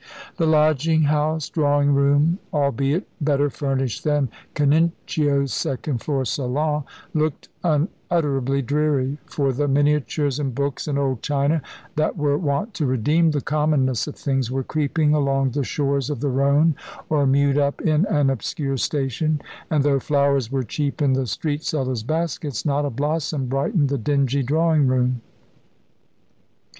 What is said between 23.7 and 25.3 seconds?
the dingy drawing room.